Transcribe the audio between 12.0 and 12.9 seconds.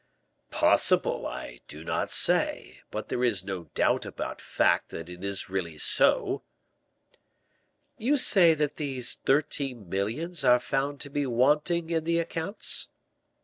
the accounts?"